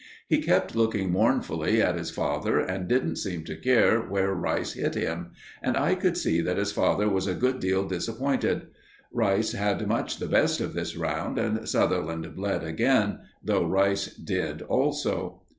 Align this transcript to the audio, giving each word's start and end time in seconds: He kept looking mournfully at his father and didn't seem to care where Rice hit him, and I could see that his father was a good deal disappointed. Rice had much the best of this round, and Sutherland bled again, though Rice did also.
He 0.27 0.41
kept 0.41 0.75
looking 0.75 1.11
mournfully 1.11 1.79
at 1.79 1.93
his 1.95 2.09
father 2.09 2.57
and 2.59 2.87
didn't 2.87 3.17
seem 3.17 3.43
to 3.43 3.55
care 3.55 3.99
where 3.99 4.33
Rice 4.33 4.73
hit 4.73 4.95
him, 4.95 5.29
and 5.61 5.77
I 5.77 5.93
could 5.93 6.17
see 6.17 6.41
that 6.41 6.57
his 6.57 6.71
father 6.71 7.07
was 7.07 7.27
a 7.27 7.35
good 7.35 7.59
deal 7.59 7.87
disappointed. 7.87 8.63
Rice 9.13 9.51
had 9.51 9.85
much 9.87 10.17
the 10.17 10.25
best 10.25 10.59
of 10.59 10.73
this 10.73 10.97
round, 10.97 11.37
and 11.37 11.69
Sutherland 11.69 12.35
bled 12.35 12.63
again, 12.63 13.19
though 13.43 13.63
Rice 13.67 14.07
did 14.07 14.63
also. 14.63 15.43